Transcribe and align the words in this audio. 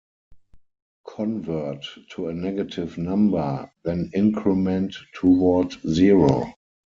Convert 1.07 1.85
to 2.09 2.29
a 2.29 2.33
negative 2.33 2.97
number, 2.97 3.71
then 3.83 4.09
increment 4.15 4.95
toward 5.13 5.73
zero. 5.87 6.51